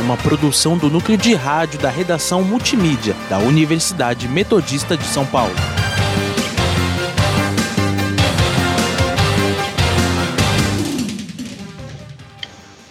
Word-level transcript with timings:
uma 0.00 0.16
produção 0.16 0.76
do 0.76 0.90
núcleo 0.90 1.16
de 1.16 1.34
rádio 1.34 1.78
da 1.78 1.88
redação 1.88 2.42
multimídia 2.42 3.14
da 3.28 3.38
Universidade 3.38 4.28
Metodista 4.28 4.96
de 4.96 5.04
São 5.04 5.24
Paulo. 5.26 5.54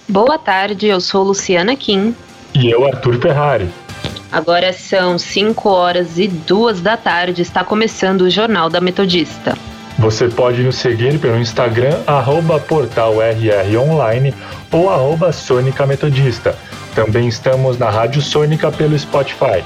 Boa 0.08 0.38
tarde, 0.38 0.88
eu 0.88 1.02
sou 1.02 1.24
Luciana 1.24 1.76
Kim. 1.76 2.16
E 2.54 2.70
eu, 2.70 2.86
Arthur 2.86 3.20
Ferrari. 3.20 3.70
Agora 4.32 4.74
são 4.74 5.18
5 5.18 5.70
horas 5.70 6.18
e 6.18 6.28
2 6.28 6.82
da 6.82 6.98
tarde, 6.98 7.42
está 7.42 7.64
começando 7.64 8.22
o 8.22 8.30
Jornal 8.30 8.70
da 8.70 8.82
Metodista. 8.82 9.58
Você 9.98 10.28
pode 10.28 10.62
nos 10.62 10.76
seguir 10.76 11.20
pelo 11.20 11.38
Instagram, 11.40 11.98
arroba 12.06 12.60
portalrronline 12.60 14.34
ou 14.72 14.90
arroba 14.90 15.32
Sônica 15.32 15.86
Metodista. 15.86 16.58
Também 16.96 17.28
estamos 17.28 17.78
na 17.78 17.90
Rádio 17.90 18.22
Sônica 18.22 18.72
pelo 18.72 18.98
Spotify. 18.98 19.62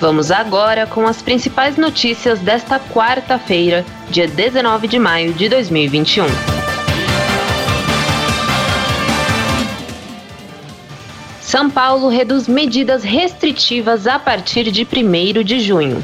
Vamos 0.00 0.30
agora 0.30 0.86
com 0.86 1.06
as 1.06 1.20
principais 1.20 1.76
notícias 1.76 2.38
desta 2.38 2.80
quarta-feira, 2.80 3.84
dia 4.08 4.26
19 4.26 4.88
de 4.88 4.98
maio 4.98 5.34
de 5.34 5.46
2021. 5.46 6.24
São 11.42 11.68
Paulo 11.68 12.08
reduz 12.08 12.48
medidas 12.48 13.02
restritivas 13.04 14.06
a 14.06 14.18
partir 14.18 14.70
de 14.70 14.86
1 14.86 15.42
de 15.42 15.60
junho. 15.60 16.02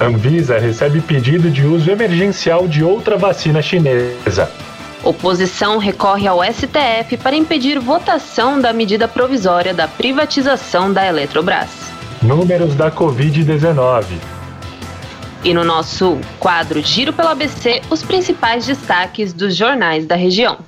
Anvisa 0.00 0.58
recebe 0.58 1.00
pedido 1.00 1.50
de 1.50 1.66
uso 1.66 1.90
emergencial 1.90 2.66
de 2.66 2.82
outra 2.82 3.16
vacina 3.16 3.60
chinesa. 3.60 4.50
Oposição 5.06 5.78
recorre 5.78 6.26
ao 6.26 6.42
STF 6.42 7.16
para 7.22 7.36
impedir 7.36 7.78
votação 7.78 8.60
da 8.60 8.72
medida 8.72 9.06
provisória 9.06 9.72
da 9.72 9.86
privatização 9.86 10.92
da 10.92 11.06
Eletrobras. 11.06 11.68
Números 12.20 12.74
da 12.74 12.90
Covid-19. 12.90 14.04
E 15.44 15.54
no 15.54 15.62
nosso 15.62 16.18
quadro 16.40 16.82
Giro 16.82 17.12
pelo 17.12 17.28
ABC, 17.28 17.82
os 17.88 18.02
principais 18.02 18.66
destaques 18.66 19.32
dos 19.32 19.54
jornais 19.54 20.04
da 20.06 20.16
região. 20.16 20.58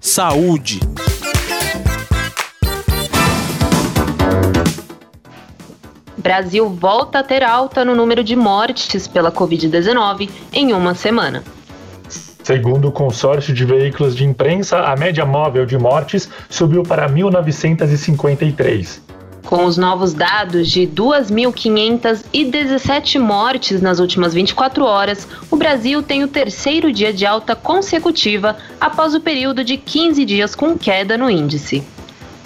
Saúde. 0.00 0.80
Brasil 6.18 6.68
volta 6.68 7.20
a 7.20 7.22
ter 7.22 7.44
alta 7.44 7.84
no 7.84 7.94
número 7.94 8.24
de 8.24 8.34
mortes 8.34 9.06
pela 9.06 9.30
Covid-19 9.30 10.28
em 10.52 10.72
uma 10.72 10.96
semana. 10.96 11.44
Segundo 12.42 12.88
o 12.88 12.92
consórcio 12.92 13.54
de 13.54 13.64
veículos 13.64 14.16
de 14.16 14.24
imprensa, 14.24 14.80
a 14.80 14.96
média 14.96 15.24
móvel 15.24 15.64
de 15.64 15.78
mortes 15.78 16.28
subiu 16.50 16.82
para 16.82 17.08
1.953. 17.08 18.98
Com 19.44 19.64
os 19.64 19.76
novos 19.76 20.12
dados 20.14 20.68
de 20.70 20.86
2.517 20.86 23.20
mortes 23.20 23.82
nas 23.82 23.98
últimas 24.00 24.32
24 24.32 24.82
horas, 24.84 25.28
o 25.50 25.56
Brasil 25.56 26.02
tem 26.02 26.24
o 26.24 26.28
terceiro 26.28 26.90
dia 26.92 27.12
de 27.12 27.26
alta 27.26 27.54
consecutiva 27.54 28.56
após 28.80 29.14
o 29.14 29.20
período 29.20 29.62
de 29.62 29.76
15 29.76 30.24
dias 30.24 30.54
com 30.54 30.78
queda 30.78 31.18
no 31.18 31.28
índice. 31.28 31.82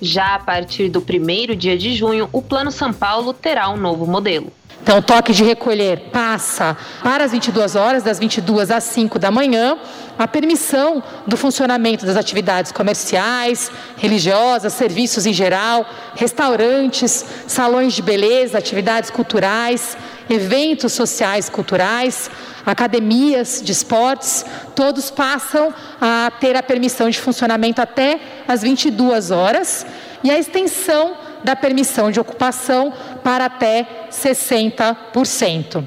Já 0.00 0.34
a 0.34 0.38
partir 0.38 0.88
do 0.88 1.00
primeiro 1.00 1.56
dia 1.56 1.76
de 1.76 1.94
junho, 1.94 2.28
o 2.32 2.42
Plano 2.42 2.70
São 2.70 2.92
Paulo 2.92 3.32
terá 3.32 3.70
um 3.70 3.76
novo 3.76 4.06
modelo. 4.06 4.52
Então, 4.82 4.98
o 4.98 5.02
toque 5.02 5.32
de 5.32 5.42
recolher 5.42 6.10
passa 6.12 6.76
para 7.02 7.24
as 7.24 7.32
22 7.32 7.74
horas, 7.74 8.02
das 8.02 8.18
22 8.18 8.70
às 8.70 8.84
5 8.84 9.18
da 9.18 9.30
manhã. 9.30 9.76
A 10.18 10.28
permissão 10.28 11.02
do 11.26 11.36
funcionamento 11.36 12.06
das 12.06 12.16
atividades 12.16 12.72
comerciais, 12.72 13.70
religiosas, 13.96 14.72
serviços 14.72 15.26
em 15.26 15.32
geral, 15.32 15.84
restaurantes, 16.14 17.24
salões 17.46 17.94
de 17.94 18.02
beleza, 18.02 18.56
atividades 18.56 19.10
culturais, 19.10 19.96
eventos 20.30 20.92
sociais 20.92 21.48
culturais, 21.48 22.30
academias 22.64 23.60
de 23.62 23.72
esportes, 23.72 24.44
todos 24.74 25.10
passam 25.10 25.72
a 26.00 26.30
ter 26.40 26.56
a 26.56 26.62
permissão 26.62 27.08
de 27.08 27.20
funcionamento 27.20 27.80
até 27.80 28.20
as 28.48 28.62
22 28.62 29.30
horas 29.30 29.86
e 30.24 30.30
a 30.30 30.38
extensão 30.38 31.25
da 31.46 31.54
permissão 31.54 32.10
de 32.10 32.18
ocupação 32.18 32.92
para 33.22 33.44
até 33.44 34.08
60%. 34.10 35.84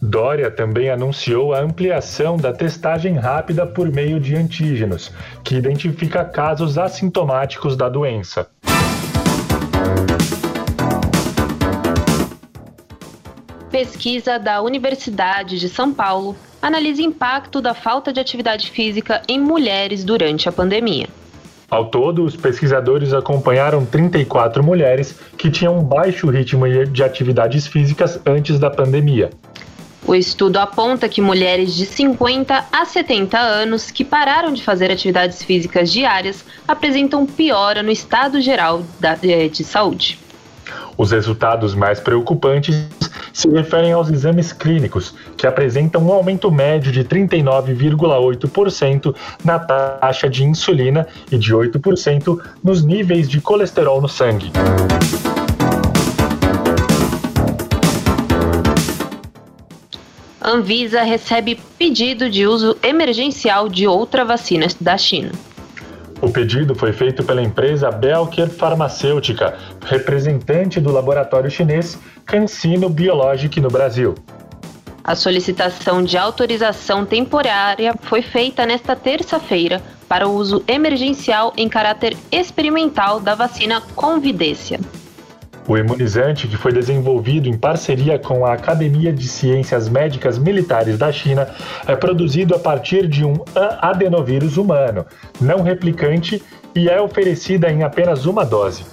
Dória 0.00 0.50
também 0.50 0.88
anunciou 0.88 1.52
a 1.52 1.60
ampliação 1.60 2.38
da 2.38 2.50
testagem 2.50 3.14
rápida 3.16 3.66
por 3.66 3.92
meio 3.92 4.18
de 4.18 4.34
antígenos, 4.34 5.12
que 5.44 5.54
identifica 5.54 6.24
casos 6.24 6.78
assintomáticos 6.78 7.76
da 7.76 7.90
doença. 7.90 8.48
Pesquisa 13.70 14.38
da 14.38 14.62
Universidade 14.62 15.60
de 15.60 15.68
São 15.68 15.92
Paulo 15.92 16.34
analisa 16.62 17.02
impacto 17.02 17.60
da 17.60 17.74
falta 17.74 18.10
de 18.14 18.18
atividade 18.18 18.70
física 18.70 19.20
em 19.28 19.38
mulheres 19.38 20.02
durante 20.02 20.48
a 20.48 20.52
pandemia. 20.52 21.06
Ao 21.72 21.86
todo, 21.86 22.22
os 22.22 22.36
pesquisadores 22.36 23.14
acompanharam 23.14 23.86
34 23.86 24.62
mulheres 24.62 25.18
que 25.38 25.50
tinham 25.50 25.82
baixo 25.82 26.28
ritmo 26.28 26.66
de 26.68 27.02
atividades 27.02 27.66
físicas 27.66 28.20
antes 28.26 28.58
da 28.58 28.68
pandemia. 28.68 29.30
O 30.06 30.14
estudo 30.14 30.58
aponta 30.58 31.08
que 31.08 31.22
mulheres 31.22 31.74
de 31.74 31.86
50 31.86 32.66
a 32.70 32.84
70 32.84 33.38
anos 33.38 33.90
que 33.90 34.04
pararam 34.04 34.52
de 34.52 34.62
fazer 34.62 34.92
atividades 34.92 35.42
físicas 35.42 35.90
diárias 35.90 36.44
apresentam 36.68 37.24
piora 37.24 37.82
no 37.82 37.90
estado 37.90 38.38
geral 38.38 38.82
eh, 39.22 39.48
de 39.48 39.64
saúde. 39.64 40.18
Os 40.96 41.10
resultados 41.10 41.74
mais 41.74 42.00
preocupantes 42.00 42.88
se 43.32 43.48
referem 43.48 43.92
aos 43.92 44.10
exames 44.10 44.52
clínicos, 44.52 45.14
que 45.36 45.46
apresentam 45.46 46.02
um 46.02 46.12
aumento 46.12 46.50
médio 46.50 46.92
de 46.92 47.04
39,8% 47.04 49.14
na 49.44 49.58
taxa 49.58 50.28
de 50.28 50.44
insulina 50.44 51.06
e 51.30 51.38
de 51.38 51.54
8% 51.54 52.38
nos 52.62 52.84
níveis 52.84 53.28
de 53.28 53.40
colesterol 53.40 54.00
no 54.00 54.08
sangue. 54.08 54.50
Anvisa 60.44 61.02
recebe 61.02 61.58
pedido 61.78 62.28
de 62.28 62.46
uso 62.46 62.76
emergencial 62.82 63.68
de 63.68 63.86
outra 63.86 64.24
vacina 64.24 64.66
da 64.80 64.98
China. 64.98 65.30
O 66.22 66.30
pedido 66.30 66.72
foi 66.72 66.92
feito 66.92 67.24
pela 67.24 67.42
empresa 67.42 67.90
Belker 67.90 68.48
Farmacêutica, 68.48 69.58
representante 69.84 70.80
do 70.80 70.92
laboratório 70.92 71.50
chinês 71.50 71.98
CanSino 72.24 72.88
Biologic 72.88 73.60
no 73.60 73.68
Brasil. 73.68 74.14
A 75.02 75.16
solicitação 75.16 76.00
de 76.04 76.16
autorização 76.16 77.04
temporária 77.04 77.92
foi 78.02 78.22
feita 78.22 78.64
nesta 78.64 78.94
terça-feira 78.94 79.82
para 80.08 80.28
o 80.28 80.36
uso 80.36 80.62
emergencial 80.68 81.52
em 81.56 81.68
caráter 81.68 82.16
experimental 82.30 83.18
da 83.18 83.34
vacina 83.34 83.80
Convidência. 83.96 84.78
O 85.66 85.78
imunizante, 85.78 86.48
que 86.48 86.56
foi 86.56 86.72
desenvolvido 86.72 87.48
em 87.48 87.56
parceria 87.56 88.18
com 88.18 88.44
a 88.44 88.54
Academia 88.54 89.12
de 89.12 89.28
Ciências 89.28 89.88
Médicas 89.88 90.36
Militares 90.36 90.98
da 90.98 91.12
China, 91.12 91.48
é 91.86 91.94
produzido 91.94 92.54
a 92.54 92.58
partir 92.58 93.06
de 93.06 93.24
um 93.24 93.34
adenovírus 93.80 94.56
humano, 94.56 95.06
não 95.40 95.62
replicante, 95.62 96.42
e 96.74 96.88
é 96.88 97.00
oferecida 97.00 97.70
em 97.70 97.84
apenas 97.84 98.26
uma 98.26 98.44
dose. 98.44 98.84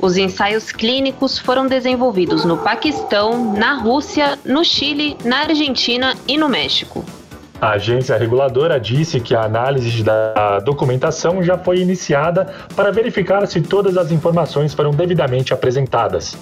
Os 0.00 0.16
ensaios 0.16 0.72
clínicos 0.72 1.38
foram 1.38 1.66
desenvolvidos 1.66 2.44
no 2.44 2.56
Paquistão, 2.56 3.52
na 3.54 3.74
Rússia, 3.74 4.38
no 4.44 4.64
Chile, 4.64 5.16
na 5.24 5.40
Argentina 5.40 6.16
e 6.26 6.38
no 6.38 6.48
México. 6.48 7.04
A 7.60 7.72
agência 7.72 8.16
reguladora 8.16 8.80
disse 8.80 9.20
que 9.20 9.34
a 9.34 9.42
análise 9.42 10.02
da 10.02 10.60
documentação 10.60 11.42
já 11.42 11.58
foi 11.58 11.78
iniciada 11.78 12.46
para 12.74 12.90
verificar 12.90 13.46
se 13.46 13.60
todas 13.60 13.98
as 13.98 14.10
informações 14.10 14.72
foram 14.72 14.92
devidamente 14.92 15.52
apresentadas. 15.52 16.34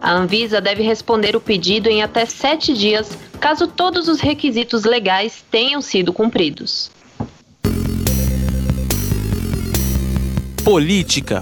A 0.00 0.12
Anvisa 0.12 0.60
deve 0.60 0.84
responder 0.84 1.34
o 1.34 1.40
pedido 1.40 1.88
em 1.88 2.00
até 2.00 2.24
sete 2.26 2.74
dias, 2.74 3.10
caso 3.40 3.66
todos 3.66 4.06
os 4.06 4.20
requisitos 4.20 4.84
legais 4.84 5.44
tenham 5.50 5.80
sido 5.82 6.12
cumpridos. 6.12 6.92
Política 10.64 11.40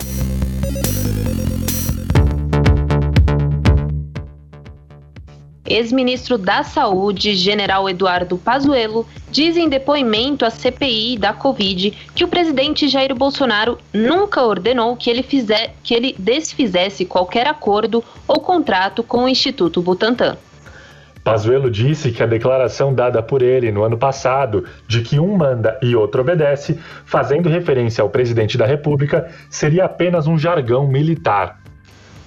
Ex-ministro 5.70 6.37
da 6.37 6.64
Saúde, 6.64 7.34
general 7.34 7.88
Eduardo 7.88 8.37
Pazuello, 8.37 9.06
diz 9.31 9.56
em 9.56 9.69
depoimento 9.69 10.44
à 10.44 10.50
CPI 10.50 11.17
da 11.17 11.32
Covid 11.32 11.93
que 12.14 12.25
o 12.25 12.28
presidente 12.28 12.88
Jair 12.88 13.14
Bolsonaro 13.14 13.78
nunca 13.93 14.43
ordenou 14.43 14.96
que 14.96 15.08
ele, 15.08 15.22
fizer, 15.22 15.76
que 15.82 15.94
ele 15.94 16.14
desfizesse 16.19 17.05
qualquer 17.05 17.46
acordo 17.46 18.02
ou 18.26 18.40
contrato 18.40 19.02
com 19.05 19.25
o 19.25 19.28
Instituto 19.28 19.81
Butantan. 19.81 20.37
Pazuello 21.22 21.70
disse 21.70 22.11
que 22.11 22.23
a 22.23 22.26
declaração 22.26 22.94
dada 22.94 23.23
por 23.23 23.43
ele 23.43 23.70
no 23.70 23.84
ano 23.84 23.99
passado 23.99 24.64
de 24.88 25.02
que 25.02 25.20
um 25.20 25.37
manda 25.37 25.78
e 25.82 25.94
outro 25.94 26.23
obedece, 26.23 26.78
fazendo 27.05 27.49
referência 27.49 28.02
ao 28.02 28.08
presidente 28.08 28.56
da 28.56 28.64
República, 28.66 29.31
seria 29.50 29.84
apenas 29.84 30.26
um 30.26 30.38
jargão 30.38 30.88
militar. 30.88 31.60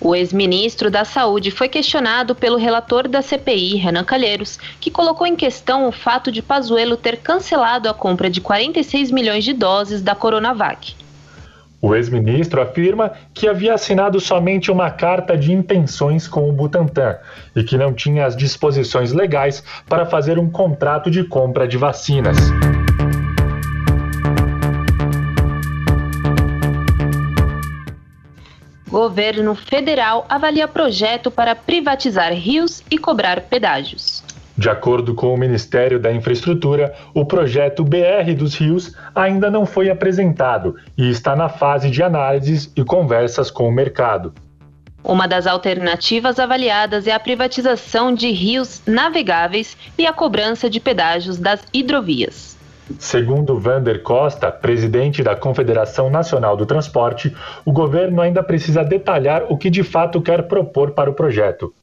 O 0.04 0.14
ex-ministro 0.14 0.92
da 0.92 1.06
Saúde 1.06 1.50
foi 1.50 1.70
questionado 1.70 2.36
pelo 2.36 2.58
relator 2.58 3.08
da 3.08 3.22
CPI, 3.22 3.78
Renan 3.78 4.04
Calheiros, 4.04 4.60
que 4.78 4.92
colocou 4.92 5.26
em 5.26 5.34
questão 5.34 5.88
o 5.88 5.94
fato 5.94 6.30
de 6.30 6.42
Pazuello 6.42 6.98
ter 6.98 7.20
cancelado 7.20 7.88
a 7.88 7.94
compra 7.94 8.30
de 8.30 8.42
46 8.42 9.12
milhões 9.12 9.46
de 9.46 9.54
doses 9.54 10.02
da 10.02 10.14
Coronavac. 10.14 10.94
O 11.82 11.96
ex-ministro 11.96 12.62
afirma 12.62 13.14
que 13.34 13.48
havia 13.48 13.74
assinado 13.74 14.20
somente 14.20 14.70
uma 14.70 14.92
carta 14.92 15.38
de 15.38 15.54
intenções 15.54 16.28
com 16.28 16.50
o 16.50 16.52
Butantan 16.52 17.16
e 17.56 17.64
que 17.64 17.78
não 17.78 17.94
tinha 17.94 18.26
as 18.26 18.36
disposições 18.36 19.14
legais 19.14 19.64
para 19.88 20.06
fazer 20.06 20.38
um 20.38 20.50
contrato 20.50 21.10
de 21.10 21.24
compra 21.24 21.66
de 21.66 21.78
vacinas. 21.78 22.38
Governo 29.14 29.54
federal 29.54 30.26
avalia 30.28 30.68
projeto 30.68 31.30
para 31.30 31.54
privatizar 31.54 32.34
rios 32.34 32.82
e 32.90 32.98
cobrar 32.98 33.42
pedágios. 33.42 34.24
De 34.58 34.68
acordo 34.68 35.14
com 35.14 35.32
o 35.32 35.38
Ministério 35.38 36.00
da 36.00 36.12
Infraestrutura, 36.12 36.96
o 37.14 37.24
projeto 37.24 37.84
BR 37.84 38.34
dos 38.36 38.56
Rios 38.56 38.96
ainda 39.14 39.52
não 39.52 39.68
foi 39.68 39.92
apresentado 39.92 40.78
e 40.98 41.12
está 41.12 41.36
na 41.36 41.48
fase 41.48 41.92
de 41.92 42.02
análises 42.02 42.72
e 42.76 42.84
conversas 42.84 43.52
com 43.52 43.68
o 43.68 43.72
mercado. 43.72 44.34
Uma 45.04 45.28
das 45.28 45.46
alternativas 45.46 46.40
avaliadas 46.40 47.06
é 47.06 47.12
a 47.12 47.20
privatização 47.20 48.12
de 48.16 48.32
rios 48.32 48.82
navegáveis 48.88 49.78
e 49.96 50.08
a 50.08 50.12
cobrança 50.12 50.68
de 50.68 50.80
pedágios 50.80 51.38
das 51.38 51.64
hidrovias. 51.72 52.53
Segundo 53.00 53.58
Vander 53.58 54.02
Costa, 54.02 54.52
presidente 54.52 55.24
da 55.24 55.36
Confederação 55.36 56.10
Nacional 56.10 56.58
do 56.58 56.66
Transporte, 56.66 57.36
o 57.66 57.72
governo 57.72 58.22
ainda 58.22 58.44
precisa 58.44 58.84
detalhar 58.84 59.46
o 59.50 59.58
que 59.58 59.70
de 59.70 59.84
fato 59.84 60.22
quer 60.22 60.48
propor 60.48 60.92
para 60.92 61.10
o 61.10 61.14
projeto. 61.14 61.74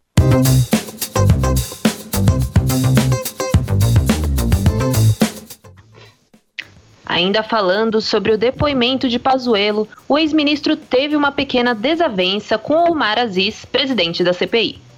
Ainda 7.05 7.43
falando 7.43 8.01
sobre 8.01 8.33
o 8.33 8.39
depoimento 8.39 9.09
de 9.09 9.19
Pazuello, 9.19 9.89
o 10.09 10.17
ex-ministro 10.17 10.77
teve 10.77 11.17
uma 11.17 11.33
pequena 11.33 11.75
desavença 11.75 12.57
com 12.57 12.91
Omar 12.91 13.19
Aziz, 13.19 13.65
presidente 13.65 14.23
da 14.23 14.33
CPI. 14.33 14.90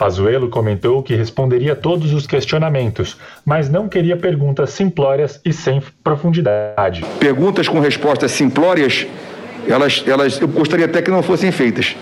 Pazuello 0.00 0.48
comentou 0.48 1.02
que 1.02 1.14
responderia 1.14 1.76
todos 1.76 2.14
os 2.14 2.26
questionamentos, 2.26 3.18
mas 3.44 3.68
não 3.68 3.86
queria 3.86 4.16
perguntas 4.16 4.70
simplórias 4.70 5.38
e 5.44 5.52
sem 5.52 5.82
profundidade. 6.02 7.04
Perguntas 7.18 7.68
com 7.68 7.80
respostas 7.80 8.32
simplórias, 8.32 9.06
elas, 9.68 10.02
elas 10.06 10.40
eu 10.40 10.48
gostaria 10.48 10.86
até 10.86 11.02
que 11.02 11.10
não 11.10 11.22
fossem 11.22 11.52
feitas. 11.52 11.94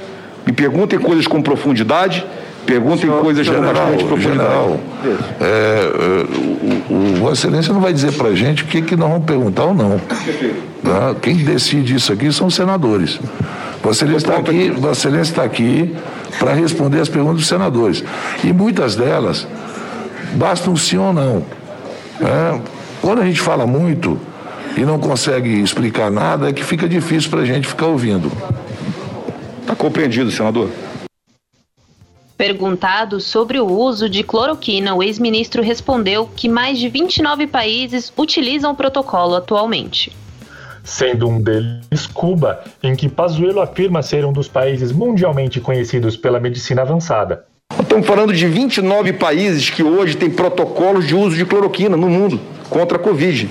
Me 0.47 0.53
perguntem 0.53 0.97
coisas 0.97 1.27
com 1.27 1.43
profundidade, 1.43 2.25
perguntem 2.65 3.11
Senhor, 3.11 3.21
coisas 3.21 3.45
general, 3.45 3.67
com 3.67 3.75
bastante 3.75 4.05
profundidade. 4.05 4.49
General, 4.49 4.81
é, 5.41 5.47
é, 5.49 6.95
o, 6.95 6.95
o 6.95 7.15
Vossa 7.17 7.49
Excelência 7.49 7.75
não 7.75 7.81
vai 7.81 7.93
dizer 7.93 8.13
para 8.13 8.29
a 8.29 8.35
gente 8.37 8.63
o 8.63 8.67
que, 8.67 8.81
que 8.81 8.95
nós 8.95 9.11
vamos 9.11 9.27
perguntar 9.27 9.65
ou 9.65 9.75
não. 9.75 9.99
Tá? 10.85 11.17
Quem 11.21 11.35
decide 11.39 11.97
isso 11.97 12.13
aqui 12.13 12.33
são 12.33 12.47
os 12.47 12.55
senadores. 12.55 13.19
Vossa 13.83 14.05
Excelência 14.05 14.29
está 14.29 14.39
aqui, 14.39 14.71
Vossa 14.71 15.01
Excelência 15.01 15.33
está 15.33 15.43
aqui 15.43 15.97
para 16.39 16.53
responder 16.53 17.01
as 17.01 17.09
perguntas 17.09 17.39
dos 17.39 17.49
senadores. 17.49 18.05
E 18.45 18.53
muitas 18.53 18.97
delas 18.97 19.47
basta 20.35 20.71
um 20.71 20.77
sim 20.77 20.99
ou 20.99 21.13
não. 21.13 21.45
É, 22.21 22.61
quando 23.01 23.21
a 23.21 23.25
gente 23.25 23.41
fala 23.41 23.67
muito 23.67 24.19
e 24.77 24.81
não 24.81 24.99
consegue 24.99 25.61
explicar 25.61 26.11
nada, 26.11 26.49
é 26.49 26.53
que 26.53 26.65
fica 26.65 26.89
difícil 26.89 27.31
para 27.31 27.41
a 27.41 27.45
gente 27.45 27.67
ficar 27.67 27.87
ouvindo. 27.87 28.31
Está 29.61 29.75
compreendido, 29.75 30.31
senador. 30.31 30.71
Perguntado 32.37 33.21
sobre 33.21 33.59
o 33.59 33.67
uso 33.67 34.09
de 34.09 34.23
cloroquina, 34.23 34.95
o 34.95 35.03
ex-ministro 35.03 35.61
respondeu 35.61 36.31
que 36.37 36.49
mais 36.49 36.79
de 36.79 36.89
29 36.89 37.49
países 37.49 38.13
utilizam 38.17 38.71
o 38.71 38.77
protocolo 38.77 39.35
atualmente 39.35 40.13
sendo 40.89 41.29
um 41.29 41.41
deles 41.41 42.07
Cuba, 42.13 42.65
em 42.83 42.97
que 42.97 43.09
Pazuello 43.09 43.61
afirma 43.61 44.03
ser 44.03 44.25
um 44.25 44.33
dos 44.33 44.49
países 44.49 44.91
mundialmente 44.91 45.61
conhecidos 45.61 46.17
pela 46.17 46.41
medicina 46.41 46.81
avançada. 46.81 47.45
Estamos 47.79 48.07
falando 48.07 48.33
de 48.33 48.47
29 48.47 49.13
países 49.13 49.69
que 49.69 49.83
hoje 49.83 50.17
têm 50.17 50.31
protocolos 50.31 51.07
de 51.07 51.15
uso 51.15 51.37
de 51.37 51.45
cloroquina 51.45 51.97
no 51.97 52.09
mundo 52.09 52.41
contra 52.71 52.97
a 52.97 53.01
Covid. 53.01 53.51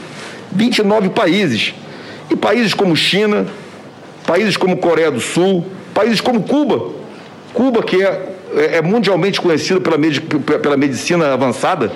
29 0.52 1.10
países. 1.10 1.76
E 2.30 2.36
países 2.36 2.74
como 2.74 2.96
China, 2.96 3.46
países 4.26 4.58
como 4.58 4.78
Coreia 4.78 5.12
do 5.12 5.20
Sul, 5.22 5.64
países 5.94 6.20
como 6.20 6.42
Cuba. 6.42 6.92
Cuba, 7.54 7.84
que 7.84 8.04
é, 8.04 8.36
é, 8.56 8.78
é 8.78 8.82
mundialmente 8.82 9.40
conhecido 9.40 9.80
pela, 9.80 9.98
pela 10.60 10.76
medicina 10.76 11.34
avançada, 11.34 11.92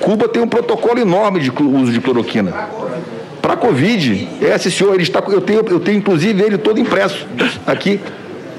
Cuba 0.00 0.28
tem 0.28 0.42
um 0.42 0.48
protocolo 0.48 1.00
enorme 1.00 1.40
de 1.40 1.50
uso 1.50 1.90
de 1.90 2.00
cloroquina 2.00 2.68
para 3.48 3.54
a 3.54 3.56
Covid. 3.56 4.28
Esse 4.42 4.70
senhor, 4.70 4.92
ele 4.92 5.04
está, 5.04 5.24
eu, 5.26 5.40
tenho, 5.40 5.64
eu 5.70 5.80
tenho 5.80 5.96
inclusive 5.96 6.42
ele 6.42 6.58
todo 6.58 6.78
impresso 6.78 7.26
aqui. 7.66 7.98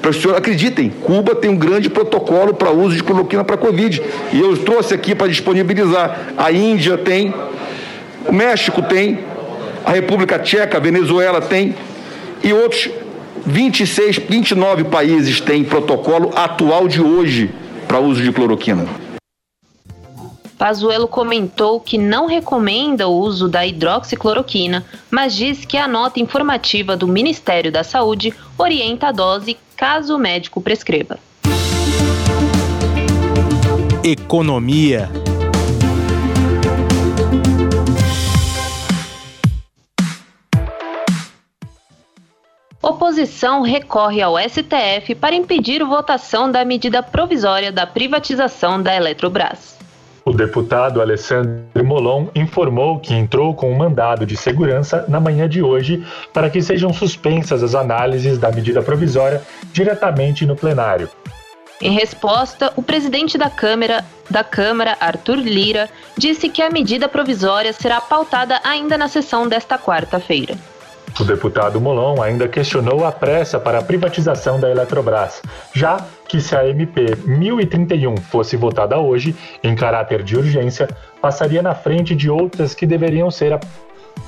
Para 0.02 0.10
os 0.10 0.18
senhores 0.18 0.40
acreditem, 0.40 0.90
Cuba 0.90 1.36
tem 1.36 1.52
um 1.52 1.58
grande 1.58 1.90
protocolo 1.90 2.56
para 2.56 2.72
uso 2.72 2.96
de 2.96 3.04
cloroquina 3.04 3.44
para 3.44 3.56
Covid. 3.56 4.02
E 4.34 4.40
eu 4.40 4.58
trouxe 4.58 4.96
aqui 4.96 5.14
para 5.14 5.28
disponibilizar. 5.28 6.32
A 6.36 6.52
Índia 6.52 6.98
tem, 6.98 7.32
o 8.26 8.34
México 8.34 8.82
tem, 8.82 9.20
a 9.86 9.92
República 9.92 10.40
Tcheca, 10.40 10.78
a 10.78 10.80
Venezuela 10.80 11.40
tem, 11.40 11.76
e 12.44 12.52
outros 12.52 12.90
26, 13.46 14.18
29 14.28 14.86
países 14.86 15.40
têm 15.40 15.64
protocolo 15.64 16.32
atual 16.36 16.88
de 16.88 17.02
hoje 17.02 17.52
para 17.88 18.00
uso 18.00 18.24
de 18.24 18.32
cloroquina. 18.32 18.88
Pazuello 20.60 21.08
comentou 21.08 21.80
que 21.80 21.98
não 21.98 22.26
recomenda 22.26 23.08
o 23.08 23.18
uso 23.18 23.48
da 23.48 23.66
hidroxicloroquina, 23.66 24.86
mas 25.10 25.34
diz 25.34 25.64
que 25.64 25.78
a 25.78 25.88
nota 25.88 26.20
informativa 26.20 26.98
do 26.98 27.08
Ministério 27.08 27.72
da 27.72 27.82
Saúde 27.82 28.34
orienta 28.58 29.08
a 29.08 29.12
dose 29.14 29.58
caso 29.78 30.18
o 30.18 30.20
médico 30.20 30.60
prescreva. 30.60 31.18
Economia. 34.04 35.10
Oposição 42.82 43.62
recorre 43.62 44.22
ao 44.22 44.38
STF 44.38 45.16
para 45.16 45.34
impedir 45.36 45.82
votação 45.86 46.52
da 46.52 46.66
medida 46.66 47.02
provisória 47.02 47.72
da 47.72 47.88
privatização 47.88 48.84
da 48.84 48.94
Eletrobras. 48.94 49.79
O 50.30 50.32
deputado 50.32 51.02
Alessandro 51.02 51.84
Molon 51.84 52.28
informou 52.36 53.00
que 53.00 53.16
entrou 53.16 53.56
com 53.56 53.72
um 53.72 53.76
mandado 53.76 54.28
de 54.28 54.38
segurança 54.38 55.04
na 55.08 55.20
manhã 55.20 55.50
de 55.50 55.64
hoje 55.64 56.06
para 56.32 56.52
que 56.52 56.62
sejam 56.62 56.94
suspensas 56.94 57.64
as 57.64 57.74
análises 57.74 58.38
da 58.38 58.52
medida 58.52 58.84
provisória 58.84 59.42
diretamente 59.74 60.46
no 60.46 60.56
plenário. 60.56 61.10
Em 61.82 61.94
resposta, 61.94 62.72
o 62.76 62.84
presidente 62.84 63.40
da 63.40 63.50
Câmara, 63.50 64.06
da 64.30 64.44
Câmara, 64.44 64.96
Arthur 65.00 65.38
Lira, 65.38 65.90
disse 66.16 66.48
que 66.48 66.62
a 66.62 66.70
medida 66.70 67.10
provisória 67.10 67.74
será 67.74 68.00
pautada 68.00 68.62
ainda 68.64 69.00
na 69.00 69.08
sessão 69.08 69.48
desta 69.48 69.80
quarta-feira. 69.80 70.56
O 71.20 71.24
deputado 71.24 71.82
Molon 71.82 72.22
ainda 72.22 72.48
questionou 72.48 73.04
a 73.04 73.12
pressa 73.12 73.60
para 73.60 73.80
a 73.80 73.84
privatização 73.84 74.60
da 74.60 74.70
Eletrobras, 74.70 75.42
já 75.74 75.98
que 76.30 76.40
se 76.40 76.56
a 76.56 76.66
MP 76.70 77.18
1031 77.26 78.16
fosse 78.18 78.56
votada 78.56 79.00
hoje, 79.00 79.36
em 79.64 79.76
caráter 79.76 80.22
de 80.22 80.38
urgência, 80.38 80.88
passaria 81.20 81.64
na 81.64 81.74
frente 81.74 82.16
de 82.16 82.30
outras 82.30 82.76
que 82.76 82.86
deveriam 82.86 83.32
ser 83.32 83.60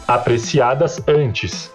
apreciadas 0.08 1.00
antes. 1.08 1.72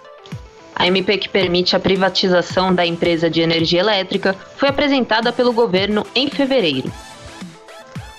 A 0.75 0.87
MP 0.87 1.17
que 1.17 1.29
permite 1.29 1.77
a 1.77 1.81
privatização 1.81 2.75
da 2.75 2.85
empresa 2.85 3.31
de 3.31 3.41
energia 3.41 3.81
elétrica 3.81 4.35
foi 4.57 4.69
apresentada 4.69 5.33
pelo 5.33 5.53
governo 5.53 6.05
em 6.15 6.29
fevereiro. 6.29 6.93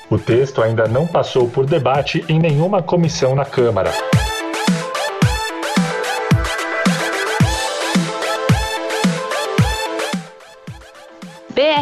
O 0.10 0.18
texto 0.18 0.62
ainda 0.62 0.88
não 0.88 1.06
passou 1.06 1.50
por 1.50 1.66
debate 1.66 2.24
em 2.30 2.40
nenhuma 2.40 2.82
comissão 2.82 3.36
na 3.36 3.44
Câmara. 3.44 3.92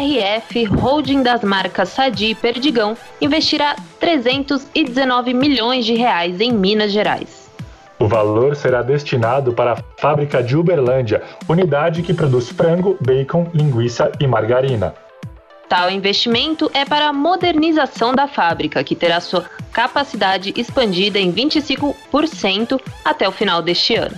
BRF, 0.06 0.64
holding 0.66 1.24
das 1.24 1.42
marcas 1.42 1.88
Sadi 1.88 2.26
e 2.26 2.34
Perdigão, 2.34 2.96
investirá 3.20 3.74
319 3.98 5.34
milhões 5.34 5.84
de 5.84 5.94
reais 5.94 6.40
em 6.40 6.52
Minas 6.52 6.92
Gerais. 6.92 7.50
O 7.98 8.06
valor 8.06 8.54
será 8.54 8.82
destinado 8.82 9.52
para 9.52 9.72
a 9.72 9.76
fábrica 9.98 10.40
de 10.40 10.56
Uberlândia, 10.56 11.24
unidade 11.48 12.02
que 12.02 12.14
produz 12.14 12.48
frango, 12.48 12.96
bacon, 13.00 13.48
linguiça 13.52 14.12
e 14.20 14.28
margarina. 14.28 14.94
Tal 15.68 15.90
investimento 15.90 16.70
é 16.72 16.84
para 16.84 17.08
a 17.08 17.12
modernização 17.12 18.14
da 18.14 18.28
fábrica, 18.28 18.84
que 18.84 18.94
terá 18.94 19.18
sua 19.18 19.44
capacidade 19.72 20.54
expandida 20.56 21.18
em 21.18 21.32
25% 21.32 22.80
até 23.04 23.28
o 23.28 23.32
final 23.32 23.60
deste 23.60 23.96
ano. 23.96 24.14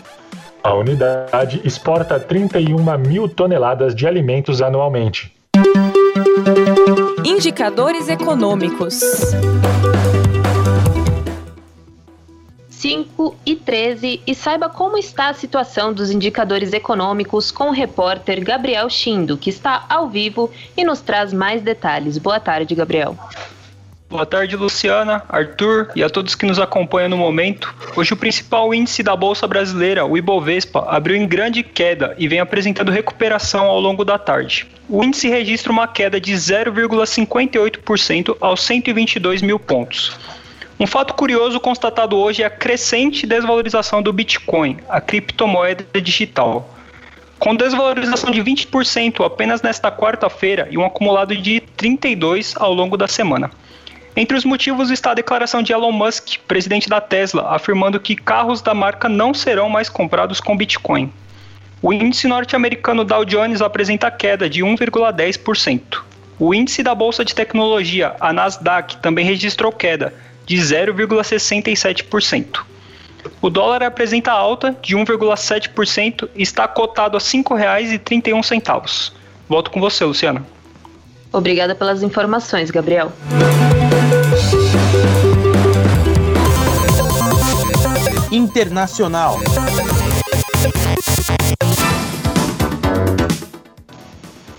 A 0.62 0.74
unidade 0.74 1.62
exporta 1.64 2.20
31 2.20 2.98
mil 2.98 3.26
toneladas 3.26 3.94
de 3.94 4.06
alimentos 4.06 4.60
anualmente. 4.60 5.37
Indicadores 7.24 8.08
econômicos. 8.08 9.00
5 12.68 13.36
e 13.44 13.56
13 13.56 14.22
e 14.26 14.34
saiba 14.34 14.68
como 14.68 14.96
está 14.96 15.28
a 15.28 15.34
situação 15.34 15.92
dos 15.92 16.10
indicadores 16.10 16.72
econômicos 16.72 17.50
com 17.50 17.70
o 17.70 17.72
repórter 17.72 18.44
Gabriel 18.44 18.88
Chindo, 18.88 19.36
que 19.36 19.50
está 19.50 19.84
ao 19.88 20.08
vivo 20.08 20.50
e 20.76 20.84
nos 20.84 21.00
traz 21.00 21.32
mais 21.32 21.60
detalhes. 21.62 22.18
Boa 22.18 22.38
tarde, 22.38 22.74
Gabriel. 22.74 23.16
Boa 24.10 24.24
tarde, 24.24 24.56
Luciana, 24.56 25.22
Arthur 25.28 25.90
e 25.94 26.02
a 26.02 26.08
todos 26.08 26.34
que 26.34 26.46
nos 26.46 26.58
acompanham 26.58 27.10
no 27.10 27.18
momento. 27.18 27.74
Hoje, 27.94 28.14
o 28.14 28.16
principal 28.16 28.72
índice 28.72 29.02
da 29.02 29.14
Bolsa 29.14 29.46
Brasileira, 29.46 30.06
o 30.06 30.16
Ibovespa, 30.16 30.86
abriu 30.88 31.14
em 31.14 31.28
grande 31.28 31.62
queda 31.62 32.14
e 32.16 32.26
vem 32.26 32.40
apresentando 32.40 32.90
recuperação 32.90 33.66
ao 33.66 33.78
longo 33.78 34.06
da 34.06 34.18
tarde. 34.18 34.66
O 34.88 35.04
índice 35.04 35.28
registra 35.28 35.70
uma 35.70 35.86
queda 35.86 36.18
de 36.18 36.32
0,58% 36.32 38.34
aos 38.40 38.62
122 38.62 39.42
mil 39.42 39.58
pontos. 39.58 40.16
Um 40.80 40.86
fato 40.86 41.12
curioso 41.12 41.60
constatado 41.60 42.16
hoje 42.16 42.42
é 42.42 42.46
a 42.46 42.50
crescente 42.50 43.26
desvalorização 43.26 44.00
do 44.00 44.10
Bitcoin, 44.10 44.78
a 44.88 45.02
criptomoeda 45.02 46.00
digital. 46.00 46.74
Com 47.38 47.54
desvalorização 47.54 48.30
de 48.30 48.42
20% 48.42 49.22
apenas 49.22 49.60
nesta 49.60 49.92
quarta-feira 49.92 50.66
e 50.70 50.78
um 50.78 50.86
acumulado 50.86 51.36
de 51.36 51.62
32% 51.76 52.54
ao 52.56 52.72
longo 52.72 52.96
da 52.96 53.06
semana. 53.06 53.50
Entre 54.16 54.36
os 54.36 54.44
motivos 54.44 54.90
está 54.90 55.12
a 55.12 55.14
declaração 55.14 55.62
de 55.62 55.72
Elon 55.72 55.92
Musk, 55.92 56.38
presidente 56.46 56.88
da 56.88 57.00
Tesla, 57.00 57.54
afirmando 57.54 58.00
que 58.00 58.16
carros 58.16 58.60
da 58.60 58.74
marca 58.74 59.08
não 59.08 59.32
serão 59.32 59.68
mais 59.68 59.88
comprados 59.88 60.40
com 60.40 60.56
Bitcoin. 60.56 61.12
O 61.80 61.92
índice 61.92 62.26
norte-americano 62.26 63.04
Dow 63.04 63.24
Jones 63.24 63.62
apresenta 63.62 64.10
queda 64.10 64.50
de 64.50 64.64
1,10%. 64.64 66.00
O 66.38 66.52
índice 66.52 66.82
da 66.82 66.94
bolsa 66.94 67.24
de 67.24 67.34
tecnologia, 67.34 68.16
a 68.20 68.32
Nasdaq, 68.32 68.96
também 68.96 69.24
registrou 69.24 69.70
queda 69.70 70.12
de 70.44 70.56
0,67%. 70.56 72.64
O 73.40 73.48
dólar 73.50 73.82
apresenta 73.82 74.30
alta 74.32 74.76
de 74.82 74.96
1,7% 74.96 76.28
e 76.34 76.42
está 76.42 76.66
cotado 76.66 77.16
a 77.16 77.20
R$ 77.20 77.26
5,31. 77.26 79.12
Volto 79.48 79.70
com 79.70 79.80
você, 79.80 80.04
Luciana. 80.04 80.44
Obrigada 81.32 81.74
pelas 81.74 82.02
informações, 82.02 82.70
Gabriel. 82.70 83.12
Internacional. 88.30 89.38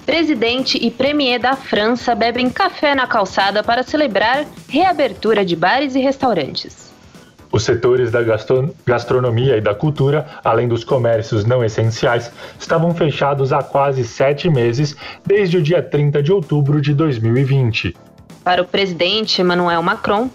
Presidente 0.05 0.77
e 0.77 0.91
premier 0.91 1.39
da 1.39 1.55
França 1.55 2.13
bebem 2.13 2.49
café 2.49 2.93
na 2.93 3.07
calçada 3.07 3.63
para 3.63 3.83
celebrar 3.83 4.45
reabertura 4.67 5.45
de 5.45 5.55
bares 5.55 5.95
e 5.95 5.99
restaurantes. 5.99 6.88
Os 7.51 7.63
setores 7.63 8.11
da 8.11 8.19
gastronomia 8.85 9.57
e 9.57 9.61
da 9.61 9.73
cultura, 9.73 10.25
além 10.43 10.67
dos 10.67 10.83
comércios 10.83 11.45
não 11.45 11.63
essenciais, 11.63 12.31
estavam 12.59 12.93
fechados 12.93 13.51
há 13.51 13.63
quase 13.63 14.03
sete 14.03 14.49
meses, 14.49 14.95
desde 15.25 15.57
o 15.57 15.61
dia 15.61 15.81
30 15.81 16.21
de 16.21 16.31
outubro 16.31 16.79
de 16.79 16.93
2020. 16.93 17.95
Para 18.43 18.61
o 18.61 18.65
presidente 18.65 19.41
Emmanuel 19.41 19.81
Macron, 19.81 20.29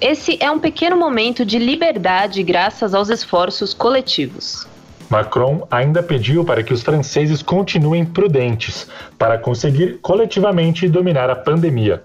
esse 0.00 0.38
é 0.40 0.50
um 0.50 0.58
pequeno 0.58 0.96
momento 0.96 1.44
de 1.44 1.58
liberdade 1.58 2.42
graças 2.42 2.94
aos 2.94 3.10
esforços 3.10 3.74
coletivos. 3.74 4.66
Macron 5.10 5.66
ainda 5.68 6.04
pediu 6.04 6.44
para 6.44 6.62
que 6.62 6.72
os 6.72 6.82
franceses 6.82 7.42
continuem 7.42 8.04
prudentes 8.04 8.86
para 9.18 9.36
conseguir 9.36 9.98
coletivamente 10.00 10.88
dominar 10.88 11.28
a 11.28 11.34
pandemia. 11.34 12.00